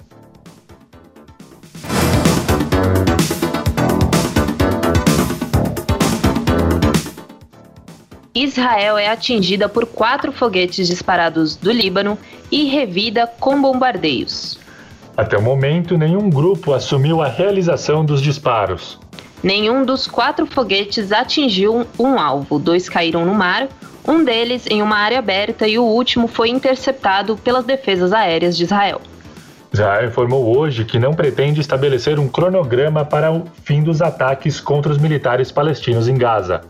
Israel 8.36 8.98
é 8.98 9.08
atingida 9.08 9.70
por 9.70 9.86
quatro 9.86 10.30
foguetes 10.30 10.90
disparados 10.90 11.56
do 11.56 11.72
Líbano 11.72 12.18
e 12.52 12.66
revida 12.66 13.26
com 13.26 13.62
bombardeios. 13.62 14.60
Até 15.16 15.38
o 15.38 15.42
momento, 15.42 15.98
nenhum 15.98 16.30
grupo 16.30 16.74
assumiu 16.74 17.22
a 17.22 17.30
realização 17.30 18.04
dos 18.04 18.22
disparos. 18.22 19.00
Nenhum 19.42 19.86
dos 19.86 20.06
quatro 20.06 20.46
foguetes 20.46 21.14
atingiu 21.14 21.88
um 21.98 22.20
alvo, 22.20 22.60
dois 22.60 22.90
caíram 22.90 23.26
no 23.26 23.34
mar, 23.34 23.70
um 24.06 24.26
deles 24.26 24.68
em 24.70 24.82
uma 24.82 24.98
área 24.98 25.20
aberta 25.20 25.66
e 25.66 25.80
o 25.80 25.86
último 25.86 26.28
foi 26.28 26.50
interceptado 26.50 27.38
pelas 27.38 27.64
defesas 27.64 28.12
aéreas 28.12 28.58
de 28.58 28.66
Israel. 28.66 29.00
Israel 29.72 30.10
informou 30.10 30.58
hoje 30.58 30.84
que 30.84 31.00
não 31.00 31.14
pretende 31.14 31.62
estabelecer 31.62 32.20
um 32.20 32.28
cronograma 32.28 33.06
para 33.06 33.32
o 33.32 33.46
fim 33.64 33.82
dos 33.82 34.02
ataques 34.02 34.60
contra 34.60 34.92
os 34.92 34.98
militares 34.98 35.54
palestinos 35.54 36.10
em 36.10 36.18
Gaza. 36.18 36.62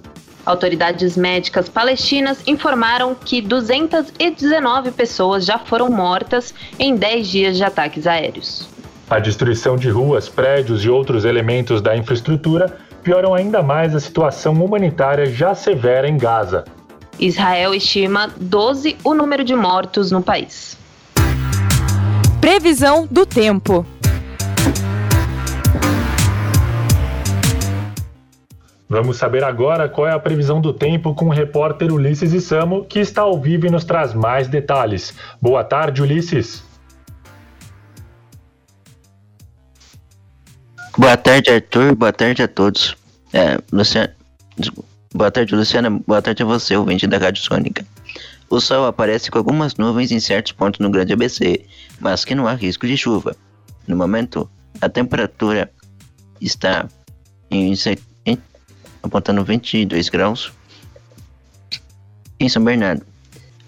Autoridades 0.46 1.18
médicas 1.18 1.68
palestinas 1.68 2.40
informaram 2.46 3.16
que 3.16 3.42
219 3.42 4.92
pessoas 4.92 5.44
já 5.44 5.58
foram 5.58 5.90
mortas 5.90 6.54
em 6.78 6.96
10 6.96 7.28
dias 7.28 7.58
de 7.58 7.64
ataques 7.64 8.06
aéreos. 8.06 8.68
A 9.10 9.20
destruição 9.20 9.76
de 9.76 9.90
ruas, 9.90 10.30
prédios 10.30 10.84
e 10.84 10.90
outros 10.90 11.26
elementos 11.26 11.82
da 11.82 11.96
infraestrutura 11.96 12.78
pioram 13.04 13.34
ainda 13.34 13.62
mais 13.62 13.96
a 13.96 14.00
situação 14.00 14.54
humanitária 14.54 15.26
já 15.28 15.54
severa 15.54 16.08
em 16.08 16.18
Gaza. 16.18 16.66
Israel 17.20 17.74
estima 17.74 18.30
12 18.36 18.98
o 19.04 19.14
número 19.14 19.44
de 19.44 19.56
mortos 19.56 20.12
no 20.12 20.22
país. 20.22 20.78
Previsão 22.42 23.08
do 23.10 23.26
tempo. 23.26 23.86
Vamos 28.96 29.18
saber 29.18 29.44
agora 29.44 29.90
qual 29.90 30.08
é 30.08 30.14
a 30.14 30.20
previsão 30.20 30.62
do 30.62 30.72
tempo 30.72 31.14
com 31.14 31.26
o 31.26 31.30
repórter 31.30 31.92
Ulisses 31.92 32.32
Isamo, 32.32 32.86
que 32.86 32.98
está 32.98 33.24
ao 33.24 33.38
vivo 33.38 33.68
e 33.68 33.70
nos 33.70 33.84
traz 33.84 34.14
mais 34.14 34.48
detalhes. 34.48 35.14
Boa 35.42 35.66
tarde, 35.66 36.02
Ulisses. 36.02 36.64
Boa 40.98 41.18
tarde, 41.18 41.52
Arthur. 41.52 41.94
Boa 41.94 42.14
tarde 42.14 42.42
a 42.42 42.48
todos. 42.48 42.96
É, 43.34 43.58
Luciano... 43.70 44.14
Boa 45.14 45.30
tarde, 45.30 45.54
Luciana. 45.54 45.90
Boa 45.90 46.22
tarde 46.22 46.44
a 46.44 46.46
você, 46.46 46.78
ouvinte 46.78 47.06
da 47.06 47.18
Rádio 47.18 47.44
Sônica. 47.44 47.86
O 48.50 48.62
sol 48.62 48.86
aparece 48.86 49.30
com 49.30 49.38
algumas 49.38 49.76
nuvens 49.76 50.10
em 50.14 50.22
certos 50.22 50.54
pontos 50.54 50.80
no 50.80 50.90
Grande 50.90 51.12
ABC, 51.12 51.66
mas 52.00 52.24
que 52.24 52.34
não 52.34 52.48
há 52.48 52.54
risco 52.54 52.88
de 52.88 52.96
chuva. 52.96 53.36
No 53.86 53.98
momento, 53.98 54.50
a 54.80 54.88
temperatura 54.88 55.70
está 56.40 56.88
em 57.52 57.76
apontando 59.06 59.44
22 59.44 60.10
graus 60.10 60.52
em 62.40 62.50
São 62.50 62.64
Bernardo. 62.64 63.06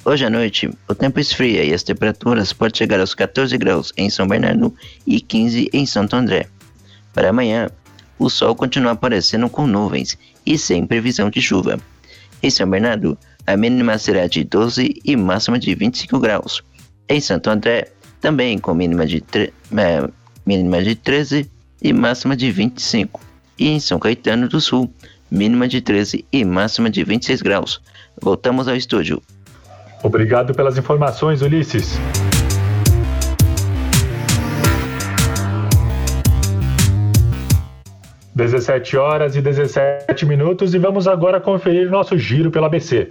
Hoje 0.04 0.26
à 0.26 0.30
noite, 0.30 0.70
o 0.88 0.96
tempo 0.96 1.20
esfria 1.20 1.64
e 1.64 1.74
as 1.74 1.84
temperaturas 1.84 2.54
podem 2.54 2.78
chegar 2.78 3.00
aos 3.00 3.14
14 3.14 3.58
graus 3.58 3.92
em 3.98 4.10
São 4.10 4.28
Bernardo 4.28 4.74
e 5.06 5.20
15 5.20 5.70
em 5.74 5.86
Santo 5.86 6.16
André. 6.16 6.48
Para 7.14 7.30
amanhã, 7.30 7.70
o 8.18 8.30
sol 8.30 8.56
continua 8.56 8.94
aparecendo 8.94 9.50
com 9.50 9.68
nuvens 9.68 10.18
e 10.46 10.58
sem 10.58 10.86
previsão 10.86 11.30
de 11.30 11.42
chuva. 11.42 11.80
Em 12.42 12.50
São 12.50 12.70
Bernardo, 12.70 13.18
a 13.46 13.58
mínima 13.58 13.98
será 13.98 14.28
de 14.28 14.44
12 14.44 15.02
e 15.04 15.16
máxima 15.16 15.60
de 15.60 15.74
25 15.76 16.20
graus. 16.20 16.64
Em 17.10 17.20
Santo 17.20 17.50
André, 17.50 17.92
também 18.22 18.58
com 18.58 18.74
mínima 18.74 19.06
de, 19.06 19.24
é, 19.34 20.10
mínima 20.46 20.84
de 20.84 20.96
13 20.96 21.50
e 21.82 21.94
máxima 21.94 22.36
de 22.36 22.52
25. 22.52 23.22
E 23.60 23.70
em 23.70 23.80
São 23.80 24.00
Caetano 24.00 24.48
do 24.48 24.62
Sul, 24.62 24.92
mínima 25.30 25.68
de 25.68 25.82
13 25.82 26.26
e 26.32 26.46
máxima 26.46 26.90
de 26.90 27.04
26 27.04 27.42
graus. 27.42 27.82
Voltamos 28.22 28.68
ao 28.68 28.76
estúdio. 28.76 29.22
Obrigado 30.04 30.54
pelas 30.54 30.78
informações, 30.78 31.42
Ulisses. 31.42 32.00
Dezessete 38.34 38.96
horas 38.96 39.36
e 39.36 39.42
17 39.42 40.24
minutos 40.26 40.76
e 40.76 40.78
vamos 40.78 41.08
agora 41.08 41.42
conferir 41.42 41.90
nosso 41.90 42.16
giro 42.18 42.52
pelo 42.52 42.66
ABC. 42.66 43.10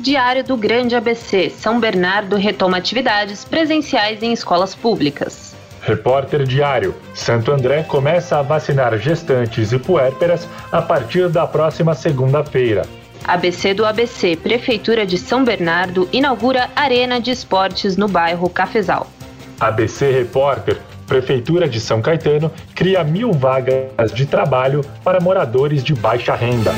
Diário 0.00 0.44
do 0.44 0.56
Grande 0.56 0.94
ABC. 0.94 1.50
São 1.50 1.80
Bernardo 1.80 2.36
retoma 2.36 2.76
atividades 2.76 3.44
presenciais 3.44 4.22
em 4.22 4.32
escolas 4.32 4.74
públicas. 4.74 5.55
Repórter 5.86 6.42
Diário: 6.42 6.96
Santo 7.14 7.52
André 7.52 7.84
começa 7.84 8.38
a 8.38 8.42
vacinar 8.42 8.98
gestantes 8.98 9.70
e 9.70 9.78
puérperas 9.78 10.48
a 10.72 10.82
partir 10.82 11.28
da 11.28 11.46
próxima 11.46 11.94
segunda-feira. 11.94 12.84
ABC 13.24 13.72
do 13.72 13.86
ABC, 13.86 14.36
Prefeitura 14.36 15.06
de 15.06 15.16
São 15.16 15.44
Bernardo 15.44 16.08
inaugura 16.12 16.68
Arena 16.74 17.20
de 17.20 17.30
Esportes 17.30 17.96
no 17.96 18.08
bairro 18.08 18.50
Cafezal. 18.50 19.06
ABC 19.60 20.10
Repórter: 20.10 20.76
Prefeitura 21.06 21.68
de 21.68 21.78
São 21.78 22.02
Caetano 22.02 22.50
cria 22.74 23.04
mil 23.04 23.32
vagas 23.32 24.12
de 24.12 24.26
trabalho 24.26 24.84
para 25.04 25.20
moradores 25.20 25.84
de 25.84 25.94
baixa 25.94 26.34
renda. 26.34 26.72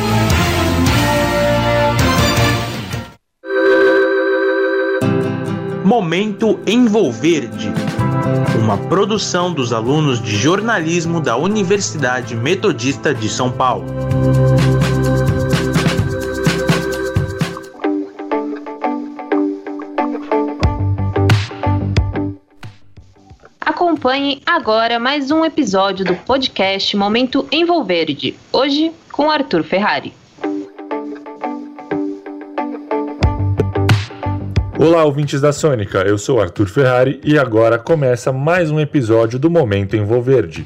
Momento 5.83 6.61
Envolverde 6.67 7.73
uma 8.59 8.77
produção 8.77 9.53
dos 9.53 9.73
alunos 9.73 10.21
de 10.21 10.37
jornalismo 10.37 11.21
da 11.21 11.37
Universidade 11.37 12.37
Metodista 12.37 13.15
de 13.15 13.29
São 13.29 13.51
Paulo. 13.51 13.87
Acompanhe 23.61 24.43
agora 24.45 24.99
mais 24.99 25.31
um 25.31 25.45
episódio 25.45 26.05
do 26.05 26.15
podcast 26.15 26.97
Momento 26.97 27.47
Envolverde, 27.51 28.37
hoje 28.53 28.93
com 29.11 29.31
Arthur 29.31 29.63
Ferrari. 29.65 30.13
Olá, 34.81 35.03
ouvintes 35.03 35.41
da 35.41 35.53
Sônica, 35.53 36.03
eu 36.03 36.17
sou 36.17 36.41
Arthur 36.41 36.69
Ferrari 36.69 37.21
e 37.25 37.37
agora 37.37 37.81
começa 37.81 38.33
mais 38.33 38.71
um 38.71 38.79
episódio 38.79 39.37
do 39.37 39.51
Momento 39.51 39.97
Envolverde. 39.97 40.65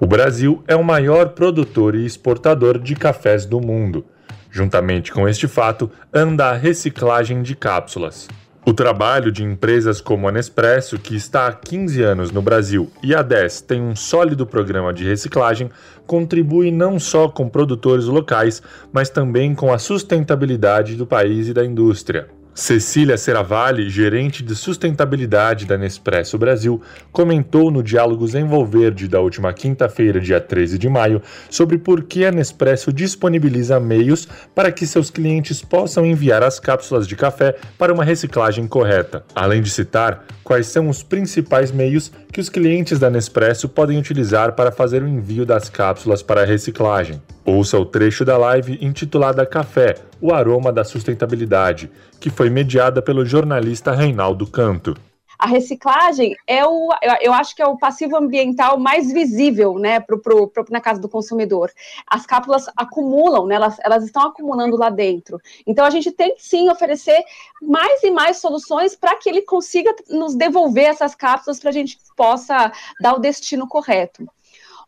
O 0.00 0.06
Brasil 0.06 0.62
é 0.68 0.76
o 0.76 0.84
maior 0.84 1.30
produtor 1.30 1.96
e 1.96 2.06
exportador 2.06 2.78
de 2.78 2.94
cafés 2.94 3.44
do 3.44 3.60
mundo. 3.60 4.06
Juntamente 4.52 5.10
com 5.10 5.28
este 5.28 5.48
fato, 5.48 5.90
anda 6.14 6.50
a 6.50 6.52
reciclagem 6.52 7.42
de 7.42 7.56
cápsulas. 7.56 8.28
O 8.64 8.72
trabalho 8.72 9.32
de 9.32 9.42
empresas 9.42 10.00
como 10.00 10.28
a 10.28 10.30
Nespresso, 10.30 10.96
que 10.96 11.16
está 11.16 11.48
há 11.48 11.52
15 11.52 12.00
anos 12.00 12.30
no 12.30 12.40
Brasil 12.40 12.88
e 13.02 13.16
há 13.16 13.22
10 13.22 13.62
tem 13.62 13.82
um 13.82 13.96
sólido 13.96 14.46
programa 14.46 14.92
de 14.94 15.04
reciclagem, 15.04 15.70
contribui 16.06 16.70
não 16.70 17.00
só 17.00 17.28
com 17.28 17.48
produtores 17.48 18.04
locais, 18.04 18.62
mas 18.92 19.10
também 19.10 19.56
com 19.56 19.72
a 19.72 19.78
sustentabilidade 19.78 20.94
do 20.94 21.04
país 21.04 21.48
e 21.48 21.52
da 21.52 21.64
indústria. 21.64 22.37
Cecília 22.54 23.16
Seravalli, 23.16 23.88
gerente 23.88 24.42
de 24.42 24.54
sustentabilidade 24.56 25.64
da 25.64 25.78
Nespresso 25.78 26.36
Brasil, 26.36 26.82
comentou 27.12 27.70
no 27.70 27.82
Diálogos 27.82 28.34
Envolverde 28.34 29.06
da 29.06 29.20
última 29.20 29.52
quinta-feira, 29.52 30.20
dia 30.20 30.40
13 30.40 30.76
de 30.76 30.88
maio, 30.88 31.22
sobre 31.48 31.78
por 31.78 32.02
que 32.02 32.24
a 32.24 32.32
Nespresso 32.32 32.92
disponibiliza 32.92 33.78
meios 33.78 34.26
para 34.54 34.72
que 34.72 34.86
seus 34.86 35.10
clientes 35.10 35.62
possam 35.62 36.04
enviar 36.04 36.42
as 36.42 36.58
cápsulas 36.58 37.06
de 37.06 37.14
café 37.14 37.56
para 37.78 37.92
uma 37.92 38.04
reciclagem 38.04 38.66
correta. 38.66 39.24
Além 39.34 39.62
de 39.62 39.70
citar 39.70 40.24
quais 40.42 40.66
são 40.66 40.88
os 40.88 41.02
principais 41.02 41.70
meios 41.70 42.10
que 42.32 42.40
os 42.40 42.48
clientes 42.48 42.98
da 42.98 43.08
Nespresso 43.08 43.68
podem 43.68 43.98
utilizar 43.98 44.52
para 44.52 44.72
fazer 44.72 45.02
o 45.02 45.08
envio 45.08 45.46
das 45.46 45.68
cápsulas 45.68 46.22
para 46.22 46.42
a 46.42 46.44
reciclagem. 46.44 47.22
Ouça 47.48 47.78
o 47.78 47.86
trecho 47.86 48.26
da 48.26 48.36
live 48.36 48.78
intitulada 48.82 49.46
Café, 49.46 49.96
o 50.20 50.34
aroma 50.34 50.70
da 50.70 50.84
sustentabilidade, 50.84 51.90
que 52.20 52.28
foi 52.28 52.50
mediada 52.50 53.00
pelo 53.00 53.24
jornalista 53.24 53.90
Reinaldo 53.90 54.46
Canto. 54.46 54.94
A 55.38 55.46
reciclagem 55.46 56.36
é 56.46 56.66
o, 56.66 56.90
eu 57.22 57.32
acho 57.32 57.56
que 57.56 57.62
é 57.62 57.66
o 57.66 57.78
passivo 57.78 58.16
ambiental 58.16 58.76
mais 58.76 59.10
visível, 59.10 59.78
né, 59.78 59.98
pro, 59.98 60.20
pro, 60.20 60.48
pro, 60.48 60.66
na 60.68 60.78
casa 60.78 61.00
do 61.00 61.08
consumidor. 61.08 61.70
As 62.06 62.26
cápsulas 62.26 62.66
acumulam, 62.76 63.46
né, 63.46 63.54
elas, 63.54 63.78
elas 63.82 64.04
estão 64.04 64.24
acumulando 64.24 64.76
lá 64.76 64.90
dentro. 64.90 65.40
Então 65.66 65.86
a 65.86 65.90
gente 65.90 66.12
tem 66.12 66.34
sim 66.36 66.68
oferecer 66.68 67.24
mais 67.62 68.02
e 68.02 68.10
mais 68.10 68.36
soluções 68.36 68.94
para 68.94 69.16
que 69.16 69.26
ele 69.26 69.40
consiga 69.40 69.96
nos 70.10 70.34
devolver 70.34 70.84
essas 70.84 71.14
cápsulas 71.14 71.58
para 71.58 71.70
a 71.70 71.72
gente 71.72 71.98
possa 72.14 72.70
dar 73.00 73.14
o 73.14 73.18
destino 73.18 73.66
correto. 73.66 74.28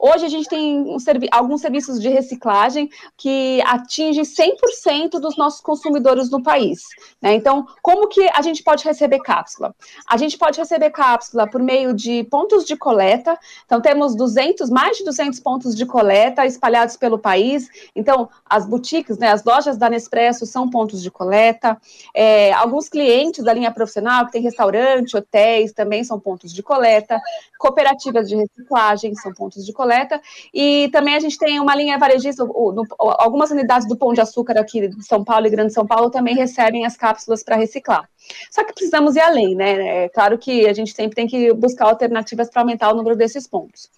Hoje 0.03 0.25
a 0.25 0.29
gente 0.31 0.49
tem 0.49 0.81
um 0.81 0.99
servi 0.99 1.29
alguns 1.31 1.61
serviços 1.61 2.01
de 2.01 2.09
reciclagem 2.09 2.89
que 3.19 3.61
atingem 3.67 4.25
100% 4.25 5.21
dos 5.21 5.37
nossos 5.37 5.61
consumidores 5.61 6.31
no 6.31 6.43
país. 6.43 6.85
Né? 7.21 7.35
Então, 7.35 7.67
como 7.83 8.09
que 8.09 8.27
a 8.33 8.41
gente 8.41 8.63
pode 8.63 8.83
receber 8.83 9.19
cápsula? 9.19 9.75
A 10.09 10.17
gente 10.17 10.39
pode 10.39 10.59
receber 10.59 10.89
cápsula 10.89 11.47
por 11.47 11.63
meio 11.63 11.93
de 11.93 12.25
pontos 12.25 12.65
de 12.65 12.77
coleta. 12.77 13.39
Então, 13.67 13.79
temos 13.79 14.17
200, 14.17 14.71
mais 14.71 14.97
de 14.97 15.05
200 15.05 15.39
pontos 15.41 15.77
de 15.77 15.85
coleta 15.85 16.47
espalhados 16.47 16.97
pelo 16.97 17.19
país. 17.19 17.69
Então, 17.95 18.31
as 18.49 18.65
boutiques, 18.65 19.19
né, 19.19 19.31
as 19.31 19.45
lojas 19.45 19.77
da 19.77 19.91
Nespresso 19.91 20.47
são 20.47 20.71
pontos 20.71 21.03
de 21.03 21.11
coleta. 21.11 21.79
É, 22.15 22.55
alguns 22.55 22.89
clientes 22.89 23.45
da 23.45 23.53
linha 23.53 23.71
profissional, 23.71 24.25
que 24.25 24.33
tem 24.33 24.41
restaurante, 24.41 25.15
hotéis, 25.15 25.75
também 25.75 26.03
são 26.05 26.19
pontos 26.19 26.55
de 26.55 26.63
coleta. 26.63 27.21
Cooperativas 27.59 28.31
de 28.31 28.37
reciclagem 28.37 29.15
são 29.15 29.35
pontos 29.35 29.67
de 29.67 29.75
coleta 29.75 29.90
coleta. 29.91 30.21
E 30.55 30.89
também 30.93 31.15
a 31.17 31.21
gente 31.21 31.37
tem 31.37 31.59
uma 31.59 31.75
linha 31.75 31.99
varejista, 31.99 32.45
o, 32.45 32.73
no, 32.73 32.85
algumas 32.99 33.51
unidades 33.51 33.89
do 33.89 33.97
Pão 33.97 34.13
de 34.13 34.21
Açúcar 34.21 34.59
aqui 34.59 34.89
de 34.89 35.05
São 35.05 35.25
Paulo 35.25 35.47
e 35.47 35.51
Grande 35.51 35.73
São 35.73 35.85
Paulo 35.85 36.11
também 36.11 36.35
recebem 36.35 36.87
as 36.87 36.97
cápsulas 36.97 37.43
para 37.43 37.57
reciclar. 37.57 38.09
Só 38.51 38.65
que 38.65 38.73
precisamos 38.73 39.17
ir 39.17 39.21
além, 39.21 39.57
né? 39.57 40.05
É 40.05 40.09
claro 40.09 40.39
que 40.39 40.69
a 40.69 40.73
gente 40.73 40.95
sempre 40.95 41.17
tem 41.17 41.27
que 41.27 41.53
buscar 41.53 41.87
alternativas 41.87 42.49
para 42.49 42.63
aumentar 42.63 42.93
o 42.93 42.97
número 42.97 43.17
desses 43.17 43.49
pontos. 43.49 43.89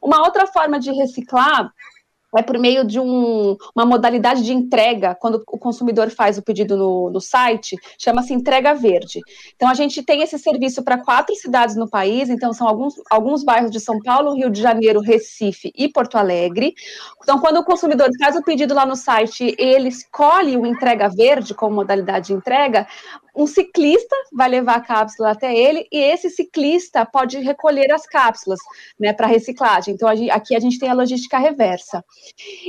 Uma 0.00 0.22
outra 0.22 0.46
forma 0.46 0.78
de 0.78 0.92
reciclar 0.92 1.72
é 2.38 2.42
por 2.42 2.58
meio 2.58 2.84
de 2.84 3.00
um, 3.00 3.56
uma 3.74 3.84
modalidade 3.84 4.44
de 4.44 4.52
entrega, 4.52 5.14
quando 5.14 5.42
o 5.46 5.58
consumidor 5.58 6.10
faz 6.10 6.38
o 6.38 6.42
pedido 6.42 6.76
no, 6.76 7.10
no 7.10 7.20
site, 7.20 7.76
chama-se 7.98 8.32
entrega 8.32 8.74
verde. 8.74 9.20
Então, 9.56 9.68
a 9.68 9.74
gente 9.74 10.02
tem 10.02 10.22
esse 10.22 10.38
serviço 10.38 10.82
para 10.82 10.98
quatro 10.98 11.34
cidades 11.34 11.76
no 11.76 11.88
país, 11.88 12.30
então 12.30 12.52
são 12.52 12.68
alguns, 12.68 12.94
alguns 13.10 13.42
bairros 13.42 13.70
de 13.70 13.80
São 13.80 14.00
Paulo, 14.00 14.34
Rio 14.34 14.50
de 14.50 14.60
Janeiro, 14.60 15.00
Recife 15.00 15.72
e 15.76 15.88
Porto 15.88 16.16
Alegre. 16.16 16.74
Então, 17.22 17.38
quando 17.38 17.58
o 17.58 17.64
consumidor 17.64 18.08
faz 18.18 18.36
o 18.36 18.42
pedido 18.42 18.74
lá 18.74 18.86
no 18.86 18.96
site, 18.96 19.54
ele 19.58 19.88
escolhe 19.88 20.56
o 20.56 20.66
entrega 20.66 21.08
verde 21.08 21.54
como 21.54 21.76
modalidade 21.76 22.28
de 22.28 22.32
entrega, 22.32 22.86
um 23.34 23.46
ciclista 23.46 24.14
vai 24.32 24.48
levar 24.48 24.76
a 24.76 24.80
cápsula 24.80 25.30
até 25.30 25.54
ele 25.54 25.86
e 25.90 25.98
esse 25.98 26.30
ciclista 26.30 27.04
pode 27.06 27.38
recolher 27.38 27.92
as 27.92 28.06
cápsulas, 28.06 28.58
né, 28.98 29.12
para 29.12 29.26
reciclagem. 29.26 29.94
Então, 29.94 30.08
aqui 30.08 30.54
a 30.54 30.60
gente 30.60 30.78
tem 30.78 30.88
a 30.88 30.94
logística 30.94 31.38
reversa. 31.38 32.04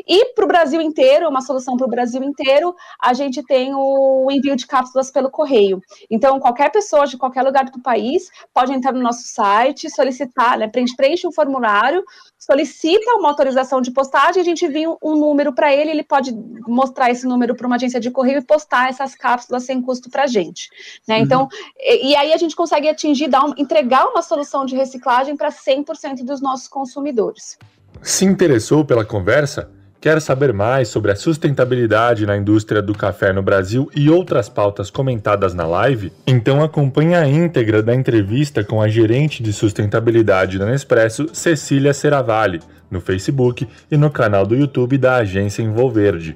E 0.08 0.34
para 0.34 0.45
o 0.45 0.47
Brasil 0.47 0.82
inteiro, 0.82 1.28
uma 1.30 1.41
solução 1.41 1.76
para 1.78 1.88
o 1.88 1.89
Brasil 1.89 2.24
inteiro, 2.24 2.76
a 3.02 3.13
gente 3.13 3.43
tem 3.43 3.74
o 3.74 4.28
envio 4.32 4.56
de 4.56 4.67
cápsulas 4.67 5.12
pelo 5.12 5.30
correio. 5.30 5.82
Então, 6.10 6.39
qualquer 6.39 6.71
pessoa 6.71 7.06
de 7.06 7.17
qualquer 7.17 7.43
lugar 7.43 7.65
do 7.65 7.82
país 7.82 8.30
pode 8.54 8.74
entrar 8.74 8.91
no 8.91 9.02
nosso 9.02 9.24
site, 9.28 9.89
solicitar, 9.89 10.58
né, 10.58 10.69
preenche 10.97 11.28
um 11.28 11.32
formulário, 11.32 12.04
solicita 12.42 13.14
uma 13.14 13.30
autorização 13.30 13.80
de 13.82 13.92
postagem, 13.92 14.42
a 14.42 14.44
gente 14.44 14.66
envia 14.66 14.90
um 14.90 15.16
número 15.16 15.54
para 15.54 15.72
ele, 15.72 15.92
ele 15.92 16.04
pode 16.04 16.32
mostrar 16.68 17.12
esse 17.12 17.28
número 17.28 17.56
para 17.56 17.68
uma 17.68 17.76
agência 17.76 18.00
de 18.00 18.10
correio 18.10 18.40
e 18.40 18.42
postar 18.42 18.90
essas 18.90 19.14
cápsulas 19.14 19.64
sem 19.64 19.80
custo 19.80 20.10
para 20.10 20.24
a 20.24 20.28
gente. 20.28 20.68
Né? 21.08 21.18
Uhum. 21.18 21.24
Então, 21.24 21.50
e, 21.80 22.10
e, 22.10 22.16
aí 22.16 22.34
a 22.34 22.38
gente 22.38 22.56
consegue 22.56 22.90
atingir, 22.90 23.28
dar 23.28 23.46
um, 23.46 23.54
entregar 23.58 24.08
uma 24.08 24.24
solução 24.24 24.66
de 24.66 24.76
reciclagem 24.76 25.38
para 25.38 25.50
100% 25.50 26.24
dos 26.26 26.42
nossos 26.42 26.68
consumidores. 26.68 27.60
Se 28.02 28.26
interessou 28.26 28.84
pela 28.84 29.06
conversa? 29.06 29.70
Quer 30.02 30.20
saber 30.20 30.52
mais 30.52 30.88
sobre 30.88 31.12
a 31.12 31.16
sustentabilidade 31.16 32.26
na 32.26 32.36
indústria 32.36 32.82
do 32.82 32.92
café 32.92 33.32
no 33.32 33.44
Brasil 33.44 33.88
e 33.96 34.10
outras 34.10 34.50
pautas 34.50 34.90
comentadas 34.90 35.54
na 35.54 35.68
live? 35.68 36.12
Então 36.26 36.64
acompanhe 36.64 37.14
a 37.14 37.28
íntegra 37.28 37.84
da 37.84 37.94
entrevista 37.94 38.64
com 38.64 38.82
a 38.82 38.88
gerente 38.88 39.44
de 39.44 39.54
sustentabilidade 39.54 40.58
da 40.58 40.66
Nespresso, 40.66 41.28
Cecília 41.34 41.94
Seravalli, 41.94 42.62
no 42.90 43.00
Facebook 43.00 43.68
e 43.92 43.98
no 43.98 44.10
canal 44.10 44.44
do 44.44 44.56
YouTube 44.56 44.98
da 44.98 45.18
agência 45.18 45.62
Envolverde. 45.62 46.36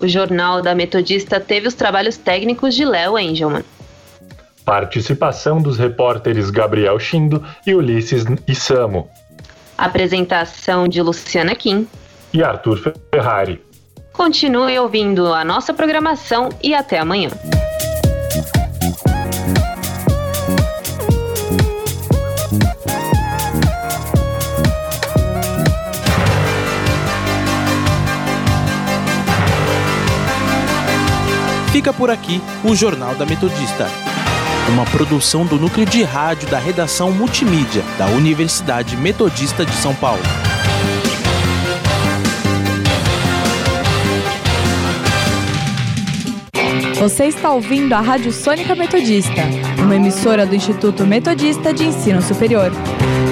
O 0.00 0.06
Jornal 0.06 0.62
da 0.62 0.76
Metodista 0.76 1.40
teve 1.40 1.66
os 1.66 1.74
trabalhos 1.74 2.16
técnicos 2.16 2.76
de 2.76 2.84
Léo 2.84 3.18
Engelman. 3.18 3.64
Participação 4.68 5.62
dos 5.62 5.78
repórteres 5.78 6.50
Gabriel 6.50 6.98
Chindo 6.98 7.42
e 7.66 7.74
Ulisses 7.74 8.26
Isamo. 8.46 9.08
Apresentação 9.78 10.86
de 10.86 11.00
Luciana 11.00 11.54
Kim 11.54 11.88
e 12.34 12.42
Arthur 12.42 12.92
Ferrari. 13.10 13.62
Continue 14.12 14.78
ouvindo 14.78 15.32
a 15.32 15.42
nossa 15.42 15.72
programação 15.72 16.50
e 16.62 16.74
até 16.74 16.98
amanhã. 16.98 17.30
Fica 31.72 31.90
por 31.94 32.10
aqui 32.10 32.42
o 32.62 32.76
Jornal 32.76 33.14
da 33.14 33.24
Metodista. 33.24 34.07
Uma 34.68 34.84
produção 34.84 35.46
do 35.46 35.56
núcleo 35.56 35.86
de 35.86 36.02
rádio 36.02 36.48
da 36.48 36.58
redação 36.58 37.10
multimídia 37.10 37.82
da 37.96 38.06
Universidade 38.06 38.96
Metodista 38.98 39.64
de 39.64 39.72
São 39.72 39.94
Paulo. 39.94 40.22
Você 46.98 47.24
está 47.24 47.50
ouvindo 47.50 47.94
a 47.94 48.00
Rádio 48.00 48.30
Sônica 48.30 48.74
Metodista, 48.74 49.42
uma 49.78 49.96
emissora 49.96 50.44
do 50.44 50.54
Instituto 50.54 51.06
Metodista 51.06 51.72
de 51.72 51.84
Ensino 51.84 52.20
Superior. 52.20 52.70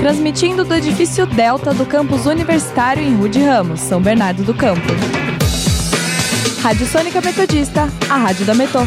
Transmitindo 0.01 0.65
do 0.65 0.75
edifício 0.75 1.27
Delta 1.27 1.75
do 1.75 1.85
campus 1.85 2.27
universitário 2.27 3.03
em 3.03 3.15
Rude 3.15 3.43
Ramos, 3.43 3.81
São 3.81 4.01
Bernardo 4.01 4.43
do 4.43 4.55
Campo. 4.55 4.87
Rádio 6.63 6.87
Sônica 6.87 7.21
Metodista, 7.21 7.93
a 8.09 8.17
rádio 8.17 8.47
da 8.47 8.55
Metô. 8.55 8.81